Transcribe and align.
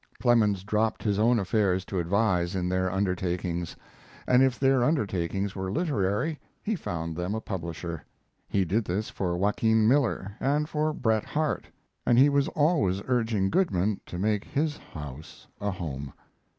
Clemens 0.19 0.63
dropped 0.63 1.03
his 1.03 1.19
own 1.19 1.37
affairs 1.37 1.85
to 1.85 1.99
advise 1.99 2.55
in 2.55 2.69
their 2.69 2.91
undertakings; 2.91 3.75
and 4.25 4.41
if 4.41 4.59
their 4.59 4.83
undertakings 4.83 5.55
were 5.55 5.71
literary 5.71 6.39
he 6.63 6.75
found 6.75 7.15
them 7.15 7.35
a 7.35 7.39
publisher. 7.39 8.03
He 8.49 8.65
did 8.65 8.83
this 8.83 9.11
for 9.11 9.37
Joaquin 9.37 9.87
Miller 9.87 10.31
and 10.39 10.67
for 10.67 10.91
Bret 10.91 11.23
Harte, 11.25 11.67
and 12.03 12.17
he 12.17 12.29
was 12.29 12.47
always 12.47 12.99
urging 13.07 13.51
Goodman 13.51 13.99
to 14.07 14.17
make 14.17 14.43
his 14.43 14.75
house 14.77 15.45
a 15.59 15.69
home. 15.69 16.13